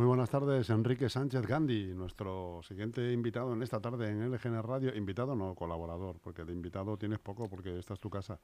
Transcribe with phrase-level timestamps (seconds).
[0.00, 4.96] Muy buenas tardes, Enrique Sánchez Gandhi, nuestro siguiente invitado en esta tarde en LGN Radio.
[4.96, 8.40] Invitado no, colaborador, porque de invitado tienes poco porque esta es tu casa.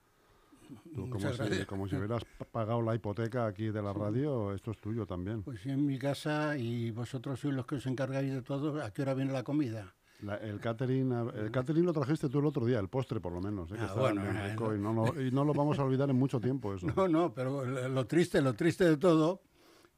[0.95, 4.77] Tú, como, si, como si hubieras pagado la hipoteca aquí de la radio, esto es
[4.77, 5.43] tuyo también.
[5.45, 8.91] Pues sí, en mi casa y vosotros sois los que os encargáis de todo, ¿a
[8.91, 9.95] qué hora viene la comida?
[10.43, 13.71] el, catering, el catering lo trajiste tú el otro día, el postre por lo menos.
[13.73, 13.77] ¿eh?
[13.79, 16.87] Ah, y, no, y no lo vamos a olvidar en mucho tiempo eso.
[16.95, 19.41] No, no, pero lo triste, lo triste de todo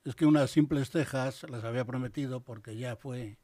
[0.08, 3.36] es que unas simples cejas las había prometido porque ya fue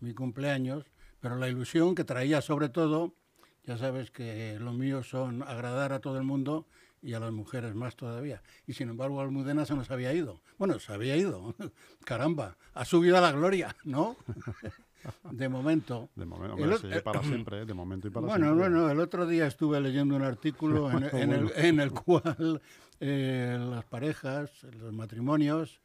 [0.00, 3.14] mi cumpleaños, pero la ilusión que traía sobre todo,
[3.62, 6.66] ya sabes que lo mío son agradar a todo el mundo
[7.02, 8.42] y a las mujeres más todavía.
[8.66, 10.40] Y sin embargo Almudena se nos había ido.
[10.58, 11.54] Bueno, se había ido.
[12.04, 14.16] Caramba, ha subido a la gloria, ¿no?
[15.30, 16.10] de momento.
[16.16, 17.64] De momento, sí, para siempre, ¿eh?
[17.64, 18.68] de momento y para bueno, siempre.
[18.70, 22.60] Bueno, el otro día estuve leyendo un artículo en, el, en el, cual
[22.98, 25.81] eh, las parejas, los matrimonios,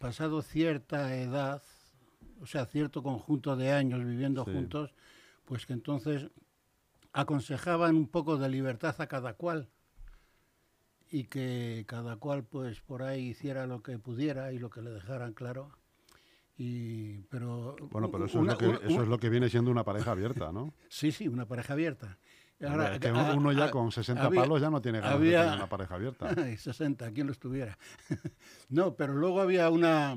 [0.00, 1.62] pasado cierta edad,
[2.40, 4.94] o sea, cierto conjunto de años viviendo juntos,
[5.44, 6.30] pues que entonces
[7.12, 9.68] aconsejaban un poco de libertad a cada cual
[11.10, 14.90] y que cada cual pues por ahí hiciera lo que pudiera y lo que le
[14.90, 15.70] dejaran claro.
[16.56, 19.84] Y, pero bueno, pero eso, es lo que, eso es lo que viene siendo una
[19.84, 20.72] pareja abierta, ¿no?
[20.88, 22.18] sí, sí, una pareja abierta.
[22.66, 25.94] Ahora, que uno ya con 60 palos ya no tiene ganas de tener una pareja
[25.94, 26.34] abierta.
[26.56, 27.78] 60, quien lo estuviera.
[28.68, 30.16] no, pero luego había una,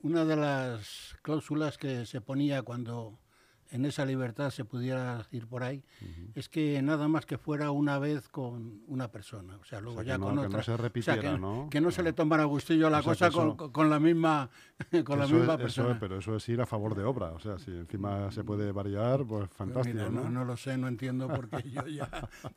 [0.00, 3.18] una de las cláusulas que se ponía cuando
[3.74, 5.82] en esa libertad se pudiera ir por ahí,
[6.36, 10.16] es que nada más que fuera una vez con una persona, o sea, luego ya
[10.16, 10.48] con otra.
[10.48, 11.68] Que no se repitiera, que, ¿no?
[11.68, 14.48] Que no, se le tomara gustillo la cosa con, con, la misma,
[15.04, 15.98] con la misma persona.
[15.98, 19.24] pero eso es ir a favor de obra, o sea, si encima se puede variar,
[19.26, 20.30] pues, pues fantástico, ¿no?
[20.30, 20.44] ¿no?
[20.44, 22.08] lo sé, no entiendo porque yo ya...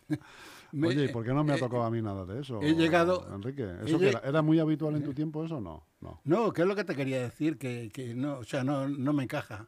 [0.83, 2.61] Oye, ¿y por qué no me ha tocado a mí nada de eso?
[2.61, 3.25] He llegado...
[3.33, 5.87] Enrique, ¿eso era, era, muy habitual en tu tiempo eso no?
[6.01, 7.57] No, no ¿qué es lo que te quería decir?
[7.57, 9.67] Que, que no, o sea, no, no me encaja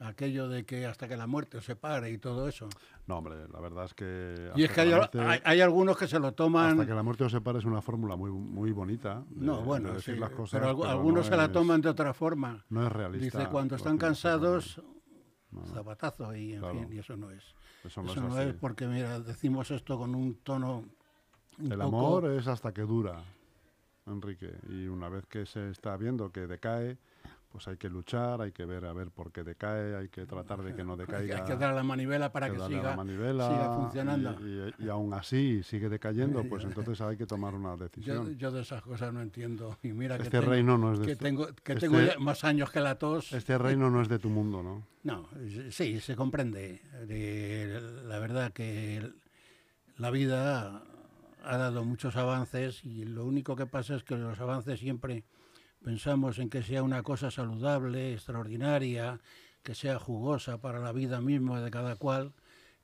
[0.00, 2.68] aquello de que hasta que la muerte os separe y todo eso.
[3.06, 4.50] No, hombre, la verdad es que...
[4.56, 6.72] Y es que hay, algunos que se lo toman...
[6.72, 9.24] Hasta que la muerte os separe es una fórmula muy, muy bonita.
[9.30, 12.64] no, bueno, las cosas, pero, algunos se la toman de otra forma.
[12.68, 13.38] No es realista.
[13.38, 14.80] Dice, cuando están cansados,
[15.72, 17.54] zapatazo, y en fin, y eso no es.
[17.84, 20.84] Eso no, es, porque, mira, decimos esto con un tono...
[21.58, 23.22] El amor es hasta que dura,
[24.06, 26.98] Enrique, y una vez que se está viendo que decae
[27.56, 30.62] pues hay que luchar, hay que ver a ver por qué decae, hay que tratar
[30.62, 31.38] de que no decaiga.
[31.38, 34.36] Hay que dar la manivela para que, siga, siga, funcionando.
[34.78, 38.36] Y, aún así sigue decayendo, pues entonces hay que tomar una decisión.
[38.36, 39.78] Yo, de esas cosas no entiendo.
[39.82, 42.70] Y mira este que reino no es de que tengo, que este tengo más años
[42.70, 43.32] que la tos.
[43.32, 44.86] Este reino no es de tu mundo, ¿no?
[45.02, 45.26] No,
[45.70, 46.82] sí, se comprende.
[48.04, 49.14] la verdad que
[49.96, 50.82] la vida
[51.42, 55.24] ha dado muchos avances y lo único que pasa es que los avances siempre
[55.86, 59.20] pensamos en que sea una cosa saludable, extraordinaria,
[59.62, 62.32] que sea jugosa para la vida misma de cada cual.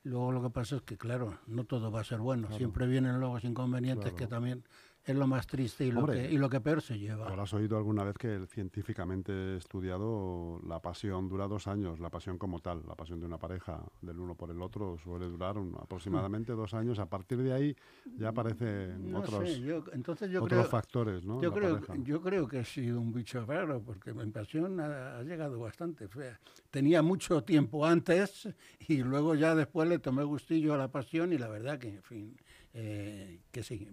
[0.05, 2.47] Luego lo que pasa es que, claro, no todo va a ser bueno.
[2.57, 4.63] Siempre vienen luego inconvenientes que también
[5.05, 7.27] es lo más triste y lo, que, y lo que peor se lleva.
[7.27, 12.61] ¿Habrás oído alguna vez que científicamente estudiado la pasión dura dos años, la pasión como
[12.61, 16.73] tal, la pasión de una pareja del uno por el otro suele durar aproximadamente dos
[16.75, 16.99] años.
[17.01, 17.77] A partir de ahí
[18.17, 19.61] ya aparecen otros,
[19.93, 21.43] entonces yo otros factores, ¿no?
[21.43, 25.59] Yo creo, yo creo que he sido un bicho raro porque mi pasión ha, llegado
[25.59, 26.39] bastante fea.
[26.71, 28.49] Tenía mucho tiempo antes
[28.87, 32.03] y luego ya después le tomé gustillo a la pasión y la verdad que, en
[32.03, 32.37] fin,
[32.75, 33.89] eh, que sí.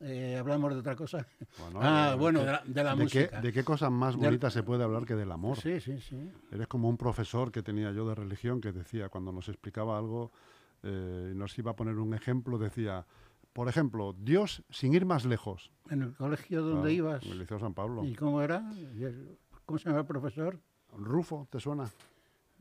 [0.00, 1.26] Eh, hablamos de otra cosa.
[1.58, 3.28] Bueno, ah, bueno, de la, música.
[3.28, 5.58] Qué, ¿De qué cosas más bonitas se puede hablar que del amor?
[5.60, 6.30] Sí, sí, sí.
[6.52, 10.30] Eres como un profesor que tenía yo de religión que decía, cuando nos explicaba algo
[10.82, 13.06] eh, nos iba a poner un ejemplo, decía,
[13.52, 15.72] por ejemplo, Dios sin ir más lejos.
[15.90, 17.24] ¿En el colegio donde ibas?
[17.24, 18.04] En el Liceo San Pablo.
[18.04, 18.70] ¿Y cómo era?
[19.66, 20.60] ¿Cómo se llama el profesor?
[20.96, 21.90] Rufo, ¿te suena?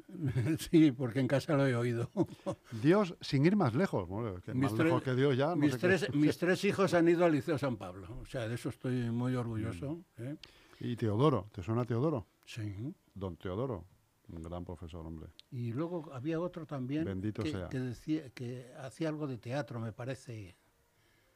[0.72, 2.10] Sí, porque en casa lo he oído.
[2.82, 4.10] Dios, sin ir más lejos,
[4.54, 5.56] más lejos que Dios ya.
[5.56, 8.70] mis, tres, mis tres hijos han ido al Liceo San Pablo, o sea, de eso
[8.70, 10.04] estoy muy orgulloso.
[10.18, 10.24] Mm.
[10.24, 10.38] ¿eh?
[10.80, 11.50] ¿Y Teodoro?
[11.52, 12.28] ¿Te suena Teodoro?
[12.46, 12.94] Sí.
[13.14, 13.86] Don Teodoro,
[14.30, 15.30] un gran profesor, hombre.
[15.52, 17.70] Y luego había otro también Bendito que, sea.
[17.70, 20.56] que, decía, que hacía algo de teatro, me parece.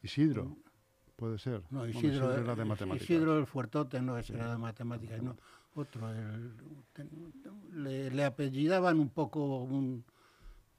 [0.02, 0.46] Isidro.
[0.46, 0.56] Mm.
[1.16, 1.62] Puede ser.
[1.70, 3.04] No, Isidro, era de matemáticas.
[3.04, 5.22] Isidro el Fuertote, no, ese era de matemáticas.
[5.22, 5.38] No,
[5.76, 6.10] otro,
[7.74, 10.04] le, apellidaban un poco un,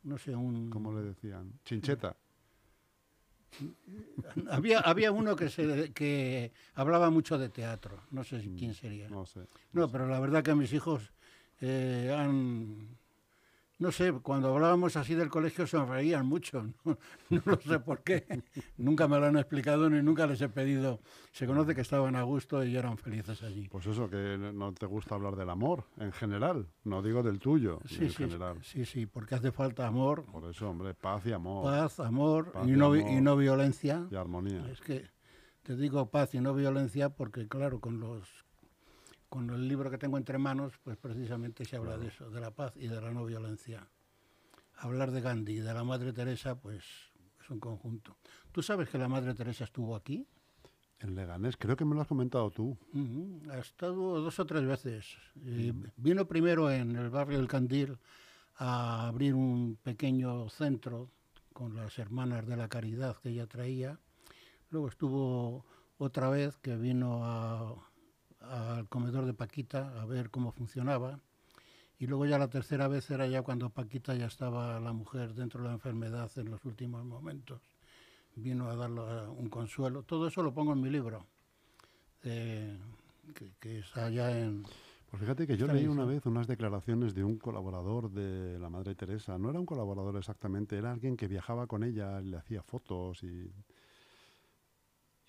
[0.04, 0.70] no sé, un...
[0.70, 1.52] ¿Cómo le decían?
[1.64, 2.16] Chincheta.
[4.50, 9.08] había, había uno que, se, que hablaba mucho de teatro, no sé quién mm, sería.
[9.08, 9.40] No sé.
[9.72, 11.12] No, pero la verdad que mis hijos
[11.60, 12.96] eh, han
[13.82, 16.98] no sé, cuando hablábamos así del colegio sonreían mucho, no,
[17.30, 18.24] no lo sé por qué,
[18.76, 21.00] nunca me lo han explicado ni nunca les he pedido,
[21.32, 23.68] se conoce que estaban a gusto y eran felices allí.
[23.68, 27.80] Pues eso, que no te gusta hablar del amor en general, no digo del tuyo,
[27.84, 28.62] sí, en sí, general.
[28.62, 30.26] Sí, sí, porque hace falta amor.
[30.26, 31.64] Por eso, hombre, paz y amor.
[31.64, 34.06] Paz, amor, y, no, y no violencia.
[34.12, 34.64] Y armonía.
[34.70, 35.10] Es que
[35.64, 38.44] te digo paz y no violencia porque, claro, con los
[39.32, 42.50] con el libro que tengo entre manos, pues precisamente se habla de eso, de la
[42.50, 43.88] paz y de la no violencia.
[44.76, 46.84] Hablar de Gandhi y de la Madre Teresa, pues
[47.40, 48.18] es un conjunto.
[48.52, 50.26] ¿Tú sabes que la Madre Teresa estuvo aquí?
[51.00, 52.76] En Leganés, creo que me lo has comentado tú.
[53.50, 55.16] Ha estado dos o tres veces.
[55.96, 57.96] Vino primero en el barrio del Candil
[58.56, 61.08] a abrir un pequeño centro
[61.54, 63.98] con las hermanas de la caridad que ella traía.
[64.68, 65.64] Luego estuvo
[65.96, 67.91] otra vez que vino a
[68.50, 71.20] al comedor de Paquita a ver cómo funcionaba.
[71.98, 75.62] Y luego ya la tercera vez era ya cuando Paquita ya estaba la mujer dentro
[75.62, 77.60] de la enfermedad en los últimos momentos.
[78.34, 80.02] Vino a darle un consuelo.
[80.02, 81.26] Todo eso lo pongo en mi libro,
[82.22, 82.76] que,
[83.60, 84.64] que, está allá en...
[85.10, 88.94] Pues fíjate que yo leí una vez unas declaraciones de un colaborador de la Madre
[88.94, 89.38] Teresa.
[89.38, 93.52] No era un colaborador exactamente, era alguien que viajaba con ella, le hacía fotos y,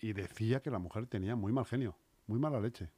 [0.01, 2.89] y decía que la mujer tenía muy mal genio, muy mala leche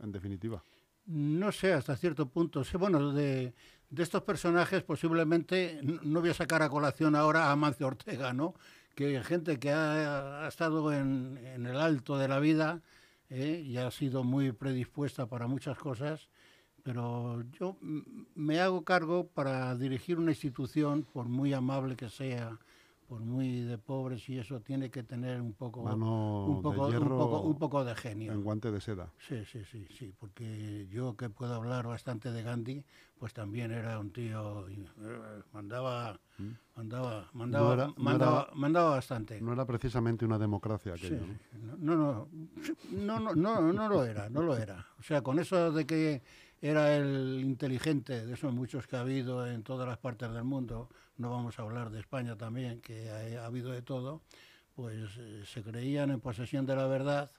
[0.00, 0.62] en definitiva?
[1.06, 2.64] No sé, hasta cierto punto.
[2.64, 3.54] Sí, bueno, de,
[3.90, 8.54] de estos personajes posiblemente, no voy a sacar a colación ahora a Amancio Ortega, ¿no?
[8.94, 12.82] Que gente que ha, estado en, en, el alto de la vida
[13.30, 13.62] ¿eh?
[13.64, 16.28] y ha sido muy predispuesta para muchas cosas,
[16.82, 17.76] pero yo
[18.34, 22.58] me hago cargo para dirigir una institución, por muy amable que sea,
[23.08, 27.08] por muy de pobres y eso tiene que tener un poco un poco, de un
[27.08, 31.16] poco, un poco de genio en guante de seda sí sí sí sí porque yo
[31.16, 32.84] que puedo hablar bastante de Gandhi
[33.18, 36.50] pues también era un tío eh, mandaba ¿Mm?
[36.76, 41.22] mandaba mandaba mandaba, mandaba bastante no era precisamente una democracia aquello
[41.80, 41.96] ¿no?
[41.96, 42.28] No,
[42.92, 46.22] no no no no lo era no lo era o sea con eso de que
[46.60, 50.88] era el inteligente de esos muchos que ha habido en todas las partes del mundo,
[51.18, 54.22] no vamos a hablar de España también, que ha, habido de todo,
[54.74, 57.30] pues eh, se creían en posesión de la verdad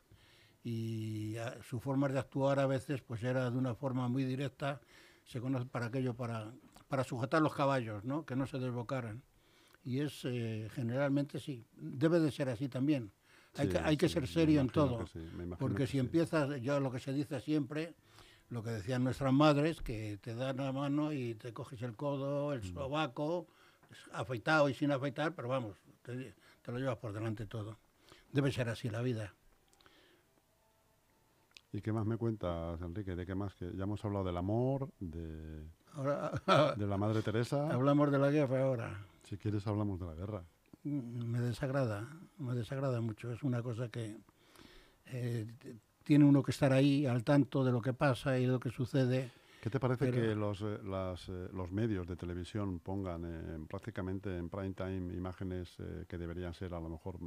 [0.63, 1.35] y
[1.67, 4.81] su forma de actuar a veces pues era de una forma muy directa,
[5.23, 6.51] se conoce para aquello, para,
[6.89, 8.25] para sujetar los caballos, ¿no?
[8.25, 9.23] que no se desbocaran.
[9.85, 13.11] Y es eh, generalmente sí, debe de ser así también.
[13.55, 15.05] Hay, que, hay que ser serio en todo,
[15.57, 17.95] porque si empiezas, ya lo que se dice siempre,
[18.49, 22.53] lo que decían nuestras madres, que te dan la mano y te coges el codo,
[22.53, 22.73] el mm.
[24.13, 26.33] Afeitado y sin afeitar, pero vamos, te,
[26.71, 27.77] lo llevas por delante todo.
[28.31, 29.33] Debe ser así la vida.
[31.71, 33.15] ¿Y qué más me cuentas, Enrique?
[33.15, 33.53] ¿De qué más?
[33.55, 35.63] Que ya hemos hablado del amor, de,
[36.77, 37.69] de la Madre Teresa.
[37.71, 39.05] Hablamos de la guerra ahora.
[39.23, 40.43] Si quieres hablamos de la guerra.
[40.83, 43.31] Mm, me desagrada, me desagrada mucho.
[43.31, 44.17] Es una cosa que
[45.07, 45.47] eh,
[46.03, 48.71] tiene uno que estar ahí al tanto de lo que pasa y de lo que
[48.71, 49.31] sucede.
[49.61, 54.73] ¿Qué te parece que los, eh, eh, los medios de televisión pongan prácticamente en prime
[54.73, 57.17] time imágenes eh, que deberían ser a lo mejor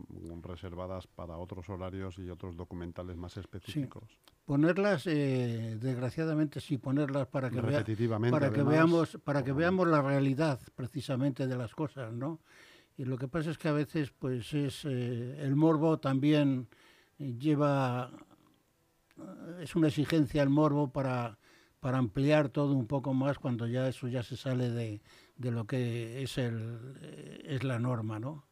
[0.42, 4.18] reservadas para otros horarios y otros documentales más específicos?
[4.46, 11.46] Ponerlas, desgraciadamente sí, ponerlas para que, para que veamos para que veamos la realidad precisamente
[11.46, 12.40] de las cosas, ¿no?
[12.96, 16.68] Y lo que pasa es que a veces pues es el morbo también
[17.18, 18.10] lleva
[19.60, 21.38] es una exigencia el morbo para,
[21.82, 25.00] para ampliar todo un poco más cuando ya eso ya se sale de,
[25.36, 26.78] de lo que es, el,
[27.44, 28.44] es la norma, ¿no?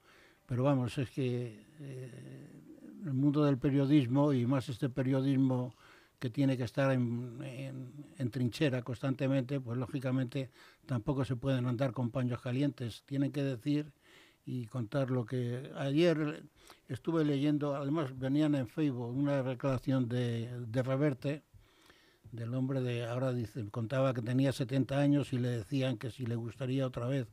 [0.46, 2.50] Pero vamos, es que eh,
[3.04, 5.76] el mundo del periodismo y más este periodismo
[6.18, 10.50] que tiene que estar en, en, en, trinchera constantemente, pues lógicamente
[10.84, 13.04] tampoco se pueden andar con paños calientes.
[13.06, 13.92] Tienen que decir
[14.44, 16.42] y contar lo que ayer
[16.88, 21.44] estuve leyendo, además venían en Facebook una declaración de, de Reverte,
[22.32, 26.26] del hombre de, ahora dice, contaba que tenía 70 años y le decían que si
[26.26, 27.28] le gustaría otra vez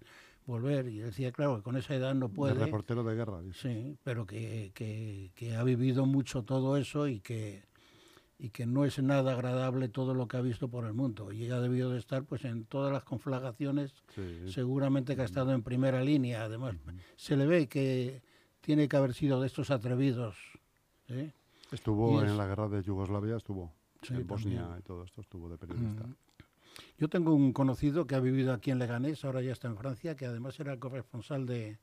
[0.46, 2.54] volver, y decía, claro, que con esa edad no puede.
[2.54, 7.20] El reportero de guerra, Sí, pero que, que, que ha vivido mucho todo eso y
[7.20, 7.66] que,
[8.39, 11.34] y que no es nada agradable todo lo que ha visto por el mundo.
[11.34, 13.94] Y ha debido de estar pues en todas las conflagraciones,
[14.48, 16.44] seguramente que ha estado en primera línea.
[16.44, 16.75] Además,
[17.18, 18.22] se le ve que
[18.62, 20.38] tiene que haber sido de estos atrevidos.
[21.10, 21.34] ¿eh?
[21.72, 23.74] Estuvo en la guerra de Yugoslavia, estuvo
[24.12, 26.06] en Bosnia y todo esto, estuvo de periodista.
[26.98, 30.16] Yo tengo un conocido que ha vivido aquí en Leganés, ahora ya está en Francia,
[30.16, 31.80] que además era corresponsal de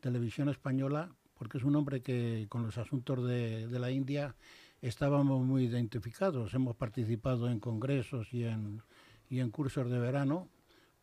[0.00, 4.34] televisión española, porque es un hombre que con los asuntos de, de la India
[4.80, 6.54] estábamos muy identificados.
[6.54, 8.82] Hemos participado en congresos y en,
[9.28, 10.48] y en cursos de verano,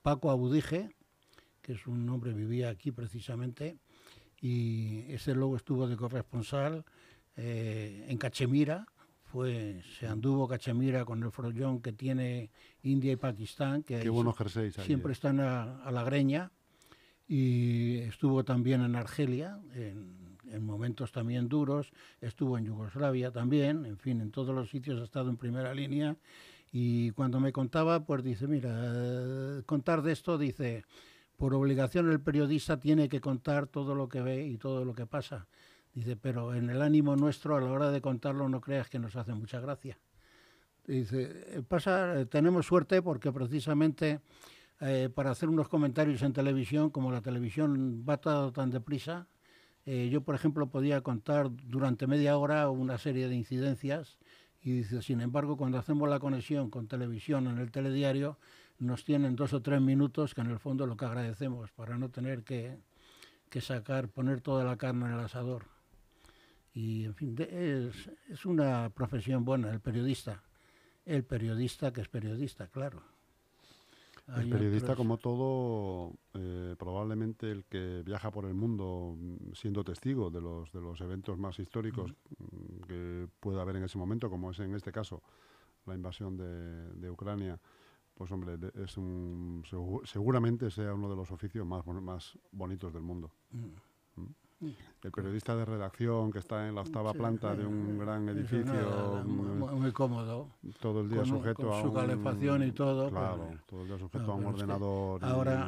[0.01, 0.96] Paco Abudije,
[1.62, 3.77] que es un hombre vivía aquí precisamente,
[4.39, 6.86] y ese luego estuvo de corresponsal
[7.36, 8.86] eh, en Cachemira,
[9.36, 12.51] fue, se anduvo Cachemira con el frollón que tiene
[12.84, 14.01] India y Pakistán, que
[14.86, 16.54] siempre están a, la greña,
[17.27, 23.98] y estuvo también en Argelia, en, en, momentos también duros, estuvo en Yugoslavia también, en
[23.98, 26.15] fin, en todos los sitios ha estado en primera línea,
[26.72, 28.72] y cuando me contaba, pues dice, mira,
[29.65, 30.86] contar de esto, dice,
[31.36, 35.06] por obligación el periodista tiene que contar todo lo que ve y todo lo que
[35.06, 35.46] pasa.
[35.95, 39.15] Dice, pero en el ánimo nuestro a la hora de contarlo no creas que nos
[39.15, 39.97] hace mucha gracia.
[40.85, 44.19] Dice, pasa, tenemos suerte porque precisamente
[44.81, 49.27] eh, para hacer unos comentarios en televisión, como la televisión va todo tan deprisa,
[49.85, 54.17] eh, yo por ejemplo podía contar durante media hora una serie de incidencias
[54.61, 58.39] y dice, sin embargo, cuando hacemos la conexión con televisión en el telediario,
[58.79, 62.09] nos tienen dos o tres minutos, que en el fondo lo que agradecemos, para no
[62.09, 62.79] tener que,
[63.61, 65.75] sacar, poner toda la carne en el asador.
[66.75, 70.44] Y, en fin, es, es una profesión buena, el periodista.
[71.05, 73.01] El periodista que es periodista, claro.
[74.27, 80.32] El periodista, como todo, eh, probablemente el que viaja por el mundo mm, siendo testigo
[80.32, 84.50] de los, de los eventos más históricos mm, que pueda haber en ese momento, como
[84.50, 85.22] es en este caso
[85.86, 87.60] la invasión de, Ucrania,
[88.15, 89.63] pues hombre, es un,
[90.03, 93.32] seguramente sea uno de los oficios más, más bonitos del mundo.
[93.51, 94.24] Mm.
[94.62, 99.24] El periodista de redacción que está en la octava planta de un gran edificio.
[99.25, 100.50] muy, cómodo.
[100.79, 103.09] Todo el día sujeto a su calefacción y todo.
[103.09, 105.21] Claro, todo el día sujeto a un ordenador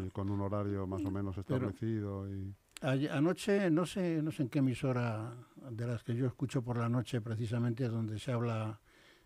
[0.05, 2.27] y, con un horario más o menos establecido.
[2.29, 2.53] y...
[2.81, 6.87] Anoche, no sé, no sé en qué emisora de las que yo escucho por la
[6.87, 8.79] noche precisamente donde se habla,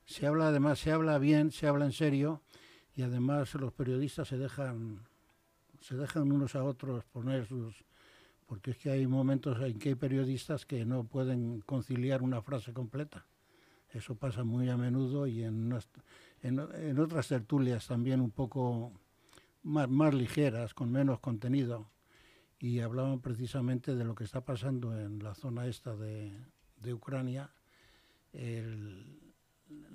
[0.05, 2.41] se habla además, se habla bien, se habla en serio
[2.95, 5.01] y además los periodistas se dejan,
[5.81, 7.83] se dejan unos a otros poner sus
[8.51, 12.73] porque es que hay momentos en que hay periodistas que no pueden conciliar una frase
[12.73, 13.25] completa.
[13.93, 15.71] Eso pasa muy a menudo y en,
[16.99, 18.91] otras tertulias también un poco
[19.63, 21.91] más, más, ligeras, con menos contenido.
[22.59, 26.35] Y hablaban precisamente de lo que está pasando en la zona esta de,
[26.93, 27.53] Ucrania,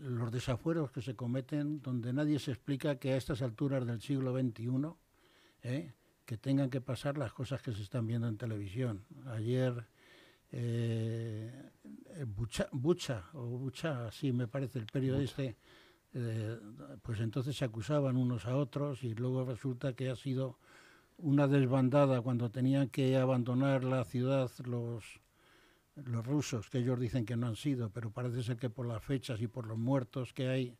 [0.00, 4.32] los desafueros que se cometen, donde nadie se explica que a estas alturas del siglo
[4.32, 5.98] XXI.
[6.26, 9.04] Que tengan que pasar las cosas que se están viendo en televisión.
[9.26, 9.86] Ayer
[10.50, 11.70] eh,
[12.26, 16.58] Bucha, Bucha, o Bucha, así me parece el periodista, eh,
[17.02, 20.58] pues entonces se acusaban unos a otros y luego resulta que ha sido
[21.18, 25.20] una desbandada cuando tenían que abandonar la ciudad los,
[25.94, 29.02] los rusos, que ellos dicen que no han sido, pero parece ser que por las
[29.02, 30.76] fechas y por los muertos que hay,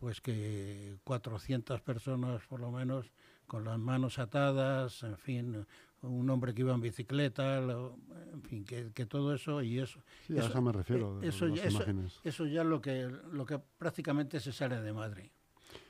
[0.00, 3.12] pues que 400 personas por lo menos
[3.48, 5.66] con las manos atadas, en fin,
[6.02, 10.00] un hombre que iba en bicicleta, en fin, que, que, todo eso y eso.
[10.26, 11.20] Sí, a eso me refiero.
[11.22, 11.82] Eh, eso, ya, eso,
[12.22, 15.32] eso, ya lo que, lo que prácticamente se sale de madre.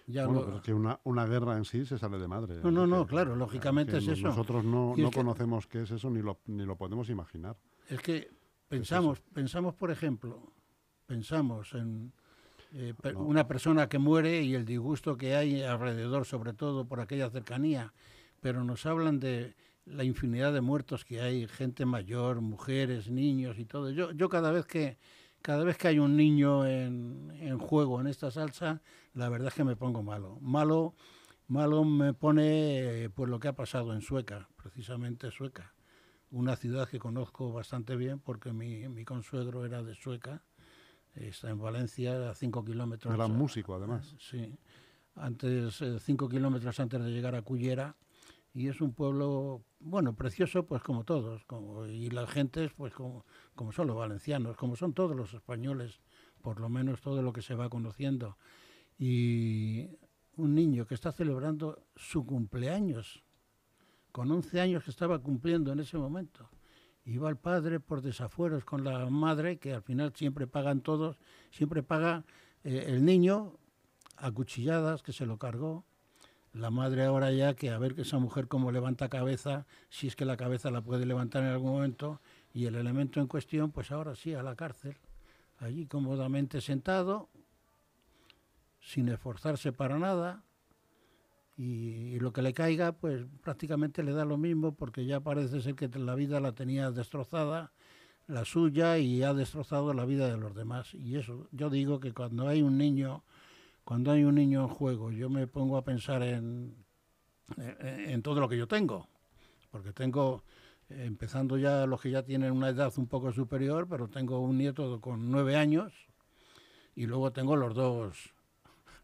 [0.07, 2.61] Ya bueno, pero es que una, una, guerra en sí se sale de madre.
[2.63, 4.29] No, no, no, claro, lógicamente es eso.
[4.29, 7.59] Nosotros no, no conocemos qué es eso ni lo, ni lo podemos imaginar.
[7.89, 8.31] Es que
[8.69, 10.55] pensamos, pensamos por ejemplo,
[11.07, 12.15] pensamos en
[12.73, 17.31] eh, una persona que muere y el disgusto que hay alrededor, sobre todo por aquella
[17.31, 17.95] cercanía,
[18.41, 19.55] pero nos hablan de
[19.87, 23.91] la infinidad de muertos que hay, gente mayor, mujeres, niños y todo.
[23.91, 24.99] Yo, yo cada vez que
[25.41, 28.83] cada vez que hay un niño en, en juego en esta salsa,
[29.15, 30.39] la verdad es que me pongo malo.
[30.41, 30.95] Malo,
[31.47, 35.75] malo me pone pues lo que ha pasado en Sueca, precisamente Sueca,
[36.31, 40.43] una ciudad que conozco bastante bien porque mi, mi consuegro era de Sueca
[41.27, 43.15] está en Valencia, a cinco kilómetros.
[43.15, 44.15] Gran músico, además.
[44.19, 44.55] Sí,
[45.15, 47.97] antes, eh, cinco kilómetros antes de llegar a Cullera.
[48.55, 51.45] Y es un pueblo, bueno, precioso, pues como todos.
[51.45, 56.01] Como, y las gentes, pues como, como son los valencianos, como son todos los españoles,
[56.41, 58.37] por lo menos todo lo que se va conociendo.
[58.99, 59.89] Y
[60.37, 63.23] un niño que está celebrando su cumpleaños,
[64.13, 66.51] con 11 años que estaba cumpliendo en ese momento
[67.09, 71.19] iba el padre por desafueros con la madre, que al final siempre pagan todos,
[71.51, 72.25] siempre paga
[72.65, 73.55] eh, el niño
[74.17, 75.85] a cuchilladas, que se lo cargó.
[76.53, 80.17] La madre ahora ya que a ver que esa mujer cómo levanta cabeza, si es
[80.17, 82.21] que la cabeza la puede levantar en algún momento,
[82.53, 84.97] y el elemento en cuestión, pues ahora sí, a la cárcel,
[85.61, 87.31] allí cómodamente sentado,
[88.81, 90.43] sin esforzarse para nada,
[91.59, 95.75] y, lo que le caiga, pues prácticamente le da lo mismo porque ya parece ser
[95.75, 97.73] que la vida la tenía destrozada,
[98.29, 100.95] la suya, y ha destrozado la vida de los demás.
[100.95, 103.25] Y eso, yo digo que cuando hay un niño,
[103.85, 106.77] cuando hay un niño en juego, yo me pongo a pensar en,
[107.57, 109.09] eh, en todo lo que yo tengo.
[109.73, 110.45] Porque tengo,
[110.89, 115.01] empezando ya los que ya tienen una edad un poco superior, pero tengo un nieto
[115.01, 115.93] con nueve años
[116.95, 118.33] y luego tengo los dos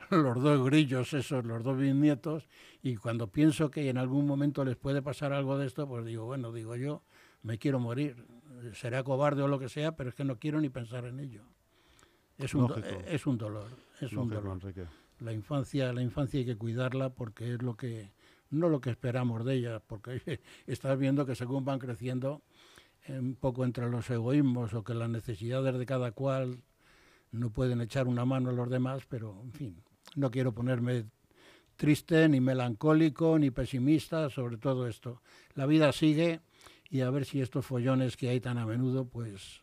[0.11, 2.49] los dos grillos esos, los dos bisnietos,
[2.83, 6.27] y cuando pienso que en algún momento les puede pasar algo de esto, pues digo,
[6.27, 7.03] bueno, digo yo,
[7.43, 8.27] me quiero morir.
[8.73, 11.43] Será cobarde o lo que sea, pero es que no quiero ni pensar en ello.
[12.39, 12.73] Es un,
[13.07, 13.71] es un dolor,
[14.01, 14.59] es un dolor.
[15.21, 18.11] La infancia, la infancia hay que cuidarla porque es lo que,
[18.51, 20.21] no lo que esperamos de ella, porque
[20.67, 22.43] estás viendo que según van creciendo,
[23.09, 26.63] un poco entre los egoísmos o que las necesidades de cada cual
[27.33, 29.83] no pueden echar una mano a los demás, pero en fin,
[30.15, 31.07] no quiero ponerme
[31.77, 35.23] triste, ni melancólico, ni pesimista sobre todo esto.
[35.55, 36.41] La vida sigue
[36.91, 39.63] y a ver si estos follones que hay tan a menudo, pues,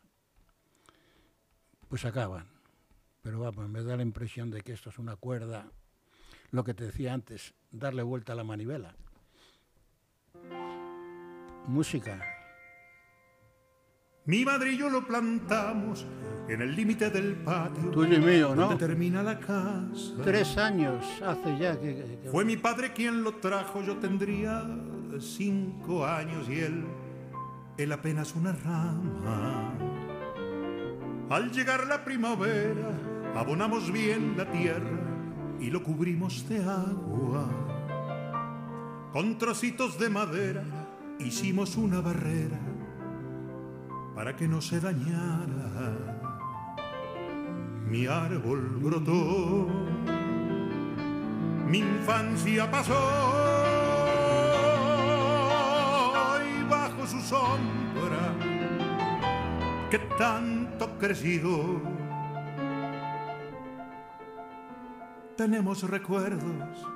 [1.88, 2.48] pues acaban.
[3.22, 5.72] Pero vamos, me da la impresión de que esto es una cuerda,
[6.50, 8.96] lo que te decía antes, darle vuelta a la manivela.
[11.68, 12.31] Música.
[14.26, 16.06] Mi madrillo lo plantamos
[16.48, 17.90] en el límite del patio.
[17.90, 18.68] Tuyo y mío, ¿no?
[18.68, 20.14] Donde termina la casa.
[20.24, 24.64] Tres años hace ya que, Fue mi padre quien lo trajo, yo tendría
[25.20, 26.86] cinco años y él,
[27.78, 29.74] él apenas una rama.
[31.32, 32.92] Al llegar la primavera,
[33.36, 35.00] abonamos bien la tierra
[35.60, 37.50] y lo cubrimos de agua.
[39.14, 40.64] Con trocitos de madera
[41.18, 42.71] hicimos una barrera
[44.16, 45.82] para que no se dañara.
[47.88, 49.68] Mi árbol brotó,
[51.68, 52.94] mi infancia pasó
[56.46, 58.36] y bajo su sombra
[59.90, 61.82] que tanto crecido
[65.36, 66.88] tenemos recuerdos,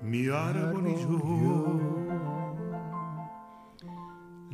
[0.00, 2.01] mi árbol y yo.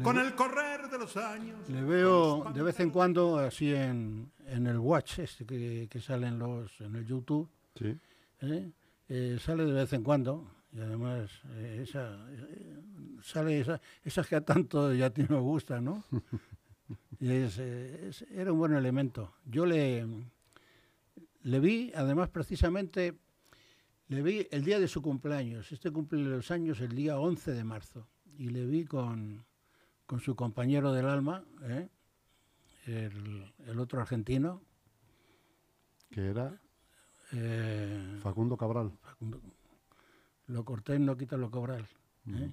[0.02, 1.68] Con el correr de los años.
[1.68, 6.28] Le veo de vez en cuando así en, en el Watch este que, que sale
[6.28, 7.48] en, los, en el YouTube.
[7.74, 7.96] Sí.
[8.42, 8.70] ¿eh?
[9.08, 12.18] Eh, sale de vez en cuando y además eh, esa,
[13.22, 16.04] sale esa, esas que a tanto ya a ti nos gusta, ¿no?
[17.20, 19.34] y es, era un buen elemento.
[19.46, 20.06] Yo le,
[21.42, 23.18] le vi, además precisamente,
[24.08, 25.72] le vi el día de su cumpleaños.
[25.72, 28.06] Este cumple los años el día 11 de marzo.
[28.36, 29.44] Y le vi con,
[30.08, 31.86] con su compañero del alma, ¿eh?
[32.86, 34.62] el, otro argentino.
[36.10, 36.58] ¿Que era?
[37.32, 38.90] Eh, Facundo Cabral.
[40.46, 41.86] lo corté no quita lo Cabral.
[42.26, 42.50] ¿eh?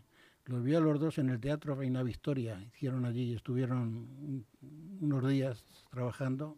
[0.47, 2.61] Los vi a los dos en el Teatro Reina Victoria.
[2.61, 4.45] Hicieron allí, estuvieron
[4.99, 6.57] unos días trabajando.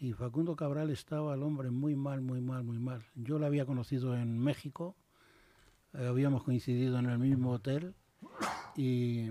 [0.00, 3.06] Y Facundo Cabral estaba el hombre muy mal, muy mal, muy mal.
[3.14, 4.96] Yo lo había conocido en México,
[5.92, 7.94] habíamos coincidido en el mismo hotel
[8.76, 9.30] y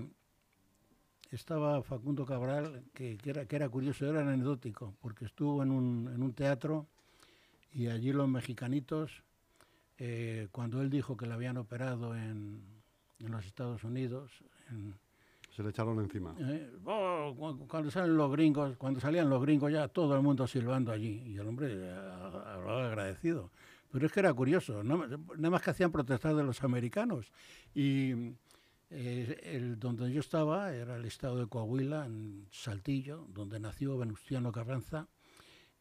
[1.36, 6.22] estaba Facundo Cabral, que, era, que era curioso, era anecdótico, porque estuvo en un, en
[6.22, 6.86] un teatro
[7.72, 9.22] y allí los mexicanitos,
[9.98, 12.62] eh, cuando él dijo que le habían operado en,
[13.20, 14.30] en los Estados Unidos,
[15.54, 16.34] se le echaron encima.
[16.38, 17.34] Eh, oh,
[17.68, 21.36] cuando salen los gringos, cuando salían los gringos ya todo el mundo silbando allí y
[21.36, 23.50] el hombre eh, hablaba agradecido.
[23.92, 27.32] Pero es que era curioso, no, nada más que hacían protestar de los americanos
[27.74, 28.34] y
[28.90, 34.50] eh, el, donde yo estaba era el estado de Coahuila, en Saltillo, donde nació Venustiano
[34.50, 35.06] Carranza,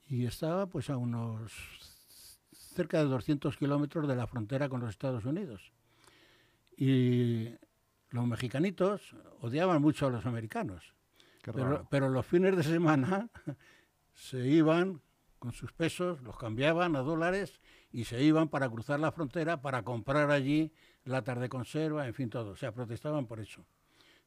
[0.08, 1.52] y estaba pues a unos
[2.52, 5.74] cerca de 200 kilómetros de la frontera con los Estados Unidos.
[6.78, 7.50] Y
[8.12, 10.94] los mexicanitos odiaban mucho a los americanos,
[11.42, 13.30] pero, pero, los fines de semana
[14.14, 15.02] se iban
[15.40, 17.60] con sus pesos, los cambiaban a dólares
[17.92, 20.72] y se iban para cruzar la frontera para comprar allí
[21.10, 22.52] latas de conserva, en fin, todo.
[22.52, 23.66] O sea, protestaban por eso.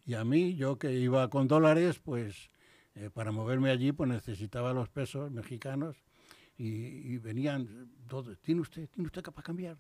[0.05, 2.51] Y a mí, yo que iba con dólares, pues
[2.95, 5.97] eh, para moverme allí, pues necesitaba los pesos mexicanos
[6.59, 8.39] y, venían todos.
[8.41, 9.79] ¿Tiene usted, tiene usted para cambiar?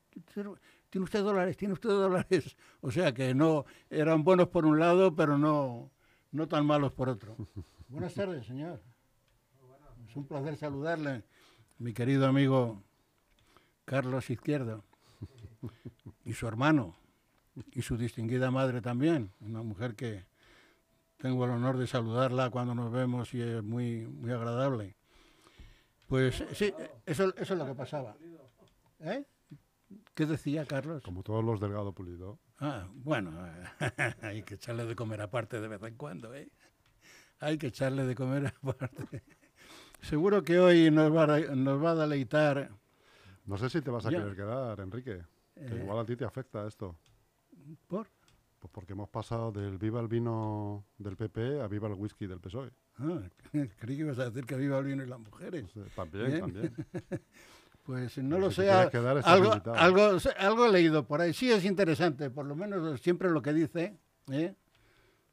[0.91, 1.57] ¿Tiene usted dólares?
[1.57, 2.57] ¿Tiene usted dólares?
[2.81, 5.91] O sea que no, eran buenos por un lado, pero no,
[6.31, 7.37] no tan malos por otro.
[7.89, 8.81] Buenas tardes, señor.
[10.09, 11.25] Es un placer saludarle,
[11.79, 12.83] mi querido amigo
[13.85, 14.85] Carlos Izquierdo
[16.25, 16.97] y su hermano
[17.73, 20.25] y su distinguida madre también, una mujer que
[21.19, 24.97] tengo el honor de saludarla cuando nos vemos y es muy, muy agradable.
[26.09, 26.75] Pues sí,
[27.07, 28.17] eso, eso es lo que pasaba.
[29.01, 29.25] ¿Eh?
[30.15, 31.03] ¿Qué decía Carlos?
[31.03, 32.39] Como todos los delgado pulido.
[32.59, 33.33] Ah, bueno,
[34.23, 36.51] hay que echarle de comer aparte de vez en cuando, ¿eh?
[37.41, 39.23] Hay que echarle de comer aparte.
[40.01, 42.71] Seguro que hoy nos va a, nos va a deleitar.
[43.47, 45.23] No sé si te vas a querer quedar, Enrique.
[45.69, 46.97] Que igual a ti te afecta esto.
[47.87, 48.09] ¿Por?
[48.59, 52.41] Pues porque hemos pasado del viva el vino del PP a viva el whisky del
[52.41, 52.71] PSOE.
[52.99, 53.21] Ah,
[53.79, 55.65] creí que ibas a decir que viva el vino y las mujeres.
[55.73, 56.75] Pues, eh, también, también.
[57.83, 61.33] Pues no Pues lo si sé, algo, algo, algo he leído por ahí.
[61.33, 63.99] Sí es interesante, por lo menos siempre lo que dice,
[64.31, 64.55] ¿eh?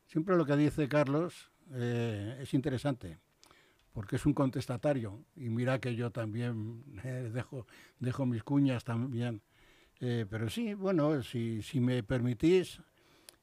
[0.07, 3.19] siempre lo que dice Carlos eh, es interesante,
[3.93, 5.23] porque es un contestatario.
[5.35, 7.67] Y mira que yo también eh, dejo,
[7.99, 9.41] dejo mis cuñas también.
[10.01, 12.79] Eh, pero sí, bueno, si, si me permitís,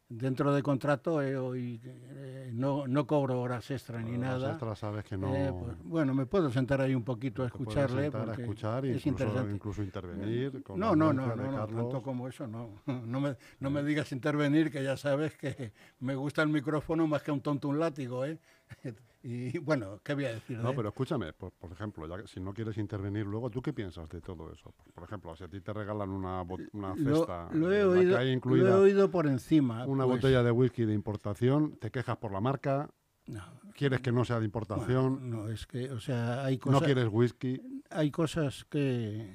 [0.09, 4.51] dentro de contrato eh, hoy, eh, no, no cobro horas extra ni Las nada.
[4.53, 5.35] extras sabes que no.
[5.35, 8.05] Eh, pues, bueno, me puedo sentar ahí un poquito a escucharle.
[8.05, 9.55] sentar a escuchar e es incluso, interesante.
[9.55, 10.62] incluso intervenir.
[10.62, 12.83] Con No, no, no, no, no, tanto como eso no.
[13.07, 17.23] No me, no me digas intervenir, que ya sabes que me gusta el micrófono más
[17.23, 18.38] que un tonto un látigo, ¿eh?
[19.28, 20.56] Y bueno, ¿qué voy a decir?
[20.58, 23.60] No, de- pero escúchame, por, por ejemplo, ya que si no quieres intervenir luego, ¿tú
[23.60, 24.70] qué piensas de todo eso?
[24.70, 28.18] Por, por ejemplo, si a ti te regalan una, una cesta lo he que oído,
[28.18, 29.84] hay lo he incluida oído por encima.
[29.84, 32.88] una pues, botella de whisky de importación, te quejas por la marca,
[33.26, 33.42] No,
[33.74, 37.08] quieres que no sea de importación, no, es que, o sea, hay no cosas, quieres
[37.10, 37.82] whisky.
[37.90, 39.32] hay cosas que...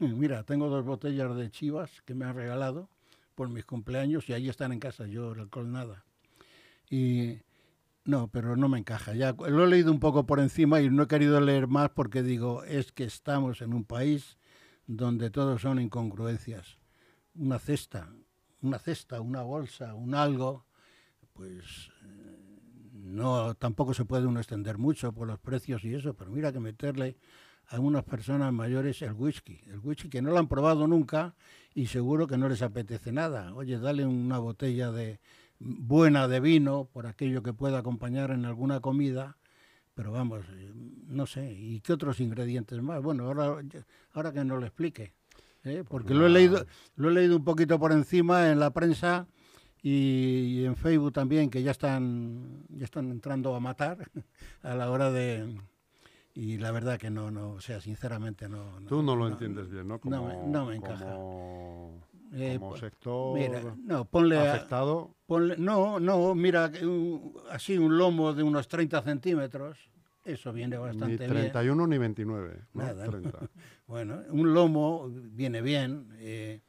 [0.00, 2.88] Mira, tengo dos botellas de chivas que me han regalado
[3.36, 6.04] por mis cumpleaños y ahí están en casa, yo el alcohol nada.
[6.90, 7.38] Y
[8.04, 9.14] no, pero no me encaja.
[9.14, 12.22] Ya lo he leído un poco por encima y no he querido leer más porque
[12.22, 14.38] digo, es que estamos en un país
[14.86, 16.78] donde todo son incongruencias.
[17.34, 18.10] Una cesta,
[18.60, 20.66] una cesta, una bolsa, un algo,
[21.32, 22.34] pues eh,
[22.92, 26.60] no tampoco se puede uno extender mucho por los precios y eso, pero mira que
[26.60, 27.16] meterle
[27.68, 31.34] a unas personas mayores el whisky, el whisky que no lo han probado nunca
[31.74, 33.54] y seguro que no les apetece nada.
[33.54, 35.20] Oye, dale una botella de
[35.58, 39.36] buena de vino por aquello que pueda acompañar en alguna comida,
[39.94, 40.72] pero vamos, eh,
[41.06, 43.00] no sé, ¿y qué otros ingredientes más?
[43.02, 43.62] Bueno, ahora,
[44.12, 45.12] ahora que no lo explique,
[45.62, 45.84] ¿eh?
[45.88, 49.26] porque lo he leído, lo he leído un poquito por encima en la prensa
[49.82, 49.90] y,
[50.60, 54.10] y en Facebook también que ya están ya están entrando a matar
[54.62, 55.56] a la hora de
[56.34, 59.70] y la verdad que no no o sea sinceramente no, no Tú no lo entiendes
[59.70, 60.00] bien, ¿no?
[60.00, 61.04] Como, no me- no me encaja.
[61.04, 62.00] Como,
[62.36, 67.34] Eh, como po- sector mira no ponle a- afectado, ponle- no no mira que un-
[67.50, 69.78] así un lomo de unos 30 centímetros
[70.24, 72.82] eso viene ni bastante bien 31 ni 29, ¿no?
[72.82, 73.10] Nada, ¿no?
[73.10, 73.38] 30.
[73.86, 76.08] Bueno, un lomo viene bien.
[76.18, 76.60] eh,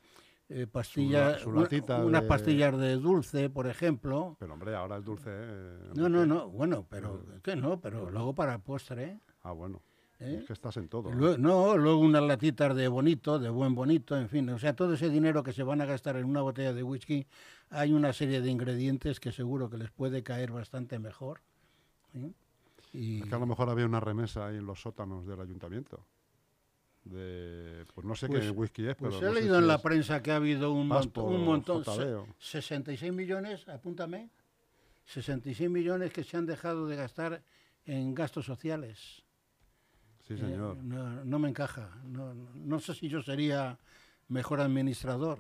[0.50, 4.36] eh, pastillas, Su la- su una- unas de- pastillas de dulce, por ejemplo.
[4.40, 5.30] Pero hombre, ahora el dulce...
[5.32, 7.80] eh, No, no, no, bueno, pero ¿qué no?
[7.82, 9.20] Pero luego para postre.
[9.42, 9.82] Ah, bueno.
[10.20, 10.38] ¿Eh?
[10.40, 11.10] Es que estás en todo.
[11.12, 11.16] ¿no?
[11.16, 14.50] Luego- no, luego unas latitas de bonito, de buen bonito, en fin.
[14.50, 17.26] O sea, todo ese dinero que se van a gastar en una botella de whisky,
[17.70, 21.42] hay una serie de ingredientes que seguro que les puede caer bastante mejor.
[22.14, 22.34] ¿sí?
[22.94, 26.06] Y, Es que a lo mejor había una remesa ahí en los sótanos del ayuntamiento.
[27.04, 29.62] De, pues no sé Pues- qué whisky es, pues pero he no sé leído si
[29.62, 33.14] en la prensa que ha habido un, mont- Paspo un montón, se- JB o- 66
[33.14, 34.30] millones, apúntame,
[35.06, 37.44] 66 millones que se han dejado de gastar
[37.86, 39.22] en gastos sociales.
[40.28, 40.78] Sí, Eh, señor.
[40.78, 41.90] no, no me encaja.
[42.06, 43.78] No, no- sé si yo sería
[44.28, 45.40] mejor administrador,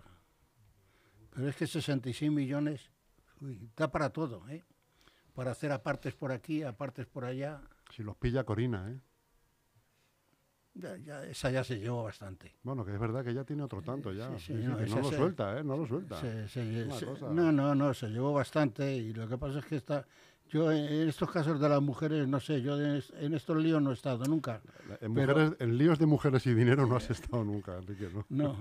[1.33, 2.91] pero es que 66 millones
[3.41, 4.63] uy, da para todo, ¿eh?
[5.33, 7.61] Para hacer apartes por aquí, apartes por allá.
[7.89, 8.99] Si los pilla Corina, ¿eh?
[10.75, 12.53] Ya, ya- esa ya se llevó bastante.
[12.63, 14.27] Bueno, que es verdad que ya tiene otro tanto ya.
[14.27, 15.63] sí, sí, Sí, sí, no, que esa no lo se- suelta, ¿eh?
[15.63, 16.19] No lo suelta.
[16.19, 16.85] Se- se-
[17.31, 20.05] no, no, no, se llevó bastante y lo que pasa es que está,
[20.49, 23.81] yo en estos casos de las mujeres, no sé, yo en, es- en estos líos
[23.81, 24.61] no he estado nunca.
[25.01, 28.25] En, pero- mujeres, en líos de mujeres y dinero no has estado nunca, Enrique, ¿no?
[28.29, 28.57] No,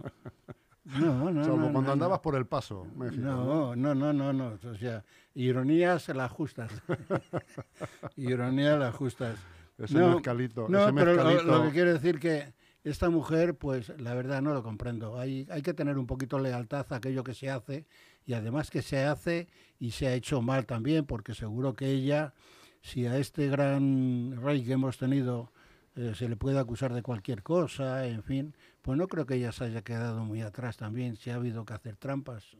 [0.98, 1.44] no, no.
[1.44, 2.22] Salvo no, cuando no, andabas no.
[2.22, 3.22] por el paso, México.
[3.22, 3.94] No, ¿no?
[3.94, 4.58] no, no, no.
[4.70, 6.70] O sea, ironías las justas.
[8.16, 9.38] ironías las justas.
[9.78, 10.66] Ese mezcalito.
[10.68, 11.58] No, ese pero lo, mezcalito.
[11.58, 12.52] lo que quiere decir que
[12.84, 15.18] esta mujer, pues la verdad no lo comprendo.
[15.18, 17.86] Hay, hay que tener un poquito lealtad a aquello que se hace
[18.26, 22.34] y además que se hace y se ha hecho mal también, porque seguro que ella,
[22.80, 25.52] si a este gran rey que hemos tenido
[25.96, 29.52] eh, se le puede acusar de cualquier cosa, en fin, pues no creo que ella
[29.52, 32.56] se haya quedado muy atrás también, si ha habido que hacer trampas.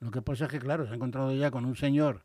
[0.00, 2.24] Lo que pasa es que, claro, se ha encontrado ya con un señor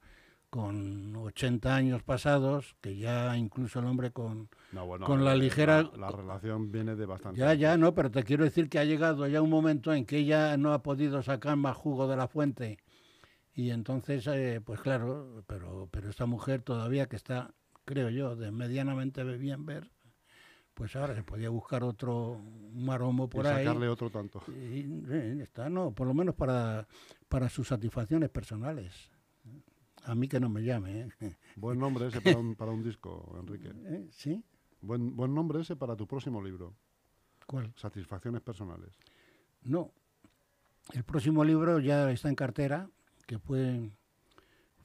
[0.52, 4.50] con 80 años pasados, que ya incluso el hombre con...
[4.74, 7.40] No, bueno, con la ligera- La, la relación viene de bastante.
[7.40, 10.18] Ya, ya, no, pero te quiero decir que ha llegado ya un momento en que
[10.18, 12.78] ella no ha podido sacar más jugo de la fuente.
[13.54, 17.54] Y entonces, eh, pues claro, pero, pero esta mujer todavía que está,
[17.86, 19.90] creo yo, de medianamente bien ver,
[20.74, 22.42] pues ahora se podía buscar otro
[22.74, 23.64] maromo Y por ahí.
[23.66, 24.42] sacarle otro tanto.
[24.50, 26.88] Y, eh, está, no, por lo menos para,
[27.30, 29.11] para sus satisfacciones personales.
[30.06, 31.38] A mí que no me llame, ¿eh?
[31.56, 33.72] Buen nombre ese para un, para un disco, Enrique.
[33.86, 34.08] ¿Eh?
[34.12, 34.44] ¿Sí?
[34.82, 36.74] Buen, buen nombre ese para tu próximo libro.
[37.46, 37.72] ¿Cuál?
[37.76, 38.98] Satisfacciones personales.
[39.64, 39.92] No,
[40.94, 42.90] El próximo libro ya está en cartera,
[43.28, 43.92] que fue,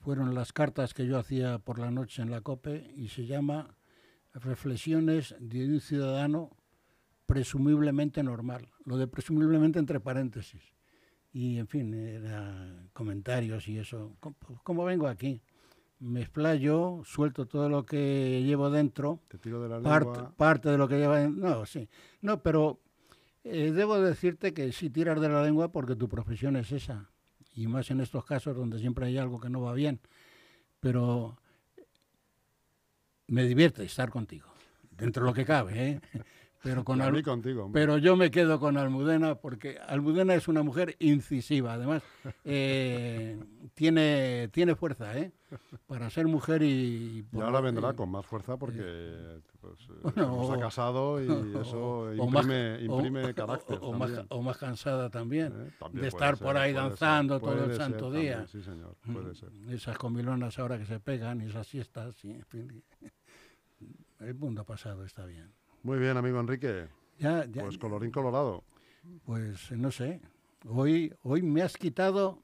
[0.00, 3.74] fueron las cartas que yo hacía por la noche en la COPE y se llama
[4.34, 6.50] Reflexiones de un ciudadano
[7.24, 8.68] presumiblemente normal.
[8.84, 10.75] Lo de presumiblemente entre paréntesis.
[11.36, 14.16] Y en fin, era comentarios y eso.
[14.62, 15.42] ¿Cómo, vengo aquí?
[15.98, 19.20] Me explayo, suelto todo lo que llevo dentro.
[19.28, 21.46] Te tiro de la parte, parte de lo que lleva dentro.
[21.46, 21.90] No, sí.
[22.22, 22.80] No, pero
[23.44, 27.10] eh, debo decirte que si tiras de la lengua porque tu profesión es esa,
[27.54, 30.00] y más en estos casos donde siempre hay algo que no va bien,
[30.80, 31.36] pero
[33.26, 34.48] me divierte estar contigo,
[34.90, 36.00] dentro de lo que cabe, ¿eh?
[36.66, 41.74] Pero, con contigo, pero yo me quedo con Almudena porque Almudena es una mujer incisiva.
[41.74, 42.02] Además,
[42.44, 43.38] eh,
[43.74, 45.30] tiene, tiene fuerza ¿eh?
[45.86, 47.24] para ser mujer y...
[47.32, 51.26] y ahora vendrá con más fuerza porque pues, se ha casado y
[51.60, 53.78] eso imprime, carácter.
[53.80, 55.88] O, más, o, más, cansada también, ¿Eh?
[55.92, 58.44] de estar por ahí danzando todo el santo día.
[58.48, 59.50] sí, señor, puede ser.
[59.70, 62.24] Esas comilonas ahora que se pegan y esas siestas.
[62.24, 62.82] Y, en fin,
[64.18, 65.52] el mundo pasado está bien.
[65.86, 66.88] Muy bien, amigo Enrique.
[67.16, 68.64] Ya, pues colorín colorado.
[69.24, 70.20] Pues no sé.
[70.66, 72.42] Hoy, hoy me has quitado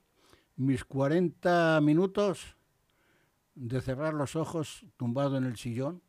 [0.55, 2.57] mis 40 minutos
[3.57, 6.03] de cerrar los ojos tumbado en el sillón.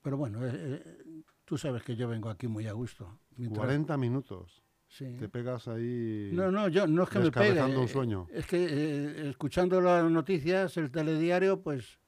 [0.00, 3.18] Pero bueno, eh, eh, tú sabes que yo vengo aquí muy a gusto.
[3.52, 4.62] 40 minutos.
[4.86, 5.16] Sí.
[5.18, 6.30] Te pegas ahí.
[6.32, 7.60] No, no, yo no es que me pegue.
[7.60, 8.28] un eh, sueño.
[8.30, 11.98] Es que escuchando las noticias, el telediario, pues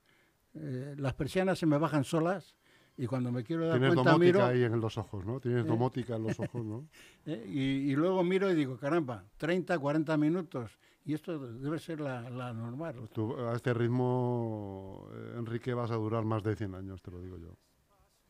[0.52, 2.57] las persianas se me bajan solas
[2.98, 5.38] y cuando me quiero dar Tienes cuenta domótica ahí en los ojos, ¿no?
[5.38, 5.68] Tienes ¿eh?
[5.68, 6.84] domótica en los ojos, ¿no?
[7.26, 7.44] ¿Eh?
[7.46, 10.76] y, luego miro y digo, caramba, 30, 40 minutos.
[11.04, 13.08] Y esto debe ser la, normal.
[13.14, 17.22] Pues a este ritmo, eh, Enrique, vas a durar más de 100 años, te lo
[17.22, 17.56] digo yo.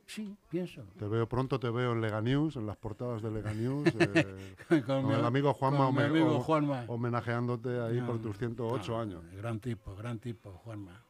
[0.04, 0.84] Sí, pienso.
[0.98, 3.90] Te veo pronto, te veo en Lega News, en las portadas de Lega News,
[4.86, 5.90] con, el amigo Juanma,
[6.40, 9.24] Juanma, homenajeándote ahí por tus 108 años.
[9.34, 11.02] Gran tipo, gran tipo, Juanma.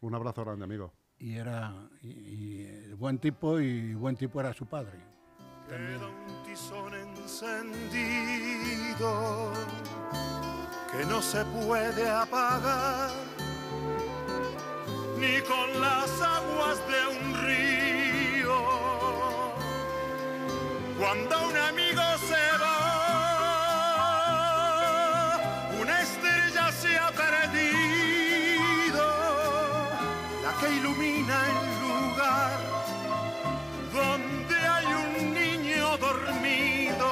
[0.00, 4.98] Un abrazo grande, amigo y era y, buen tipo y buen tipo era su padre.
[5.68, 7.92] Queda un tizón encendido
[10.90, 13.10] que no se puede apagar
[15.18, 18.56] ni con las aguas de un río.
[20.98, 21.56] Cuando un
[30.78, 32.58] ilumina el lugar
[33.92, 37.08] donde hay un niño dormido.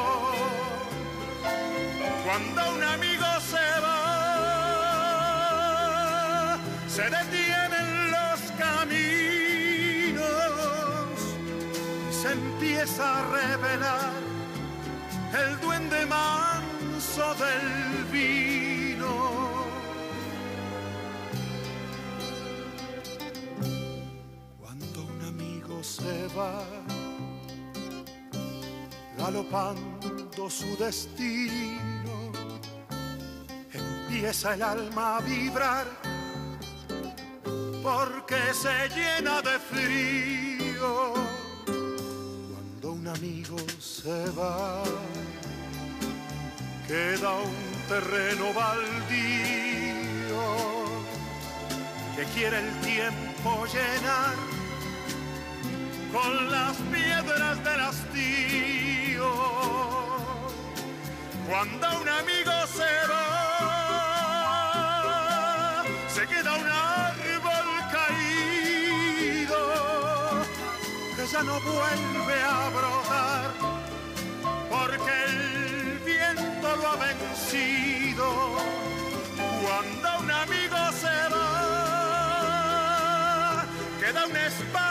[2.24, 3.98] Cuando un amigo se va,
[6.88, 10.16] se detienen los caminos
[12.10, 14.12] y se empieza a revelar
[15.42, 18.65] el duende manso del vino.
[29.18, 32.32] Galopando su destino,
[33.72, 35.86] empieza el alma a vibrar
[37.82, 41.14] porque se llena de frío
[41.64, 44.82] cuando un amigo se va.
[46.86, 49.96] Queda un terreno baldío
[52.16, 54.55] que quiere el tiempo llenar
[56.16, 59.28] con las piedras del hastío.
[61.46, 63.34] Cuando un amigo se va,
[66.08, 69.60] se queda un árbol caído
[71.16, 73.48] que ya no vuelve a brotar
[74.70, 78.26] porque el viento lo ha vencido.
[79.64, 82.36] Cuando un amigo se va,
[84.00, 84.85] queda un espacio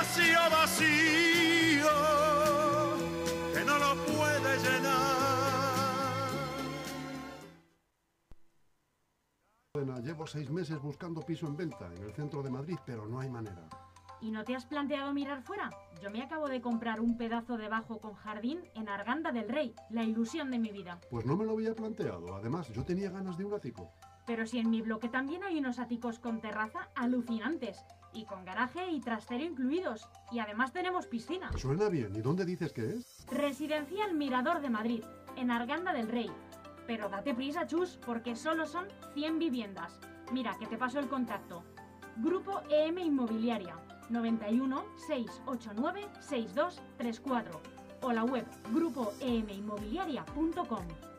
[10.25, 13.29] Llevo seis meses buscando piso en venta en el centro de Madrid, pero no hay
[13.29, 13.69] manera.
[14.21, 15.69] ¿Y no te has planteado mirar fuera?
[16.01, 19.75] Yo me acabo de comprar un pedazo de bajo con jardín en Arganda del Rey,
[19.91, 20.99] la ilusión de mi vida.
[21.11, 22.33] Pues no me lo había planteado.
[22.35, 23.91] Además, yo tenía ganas de un ático.
[24.25, 28.89] Pero si en mi bloque también hay unos áticos con terraza alucinantes y con garaje
[28.89, 30.09] y trastero incluidos.
[30.31, 31.51] Y además tenemos piscina.
[31.55, 32.15] Suena bien.
[32.15, 33.27] ¿Y dónde dices que es?
[33.27, 35.03] Residencial Mirador de Madrid,
[35.35, 36.31] en Arganda del Rey.
[36.87, 39.99] Pero date prisa, chus, porque solo son 100 viviendas.
[40.31, 41.63] Mira, que te paso el contacto.
[42.17, 43.75] Grupo EM Inmobiliaria,
[44.09, 47.61] 91 689 6234
[48.01, 51.14] o la web grupoeminmobiliaria.com.